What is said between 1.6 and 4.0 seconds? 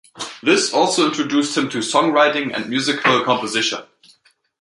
to songwriting and musical composition.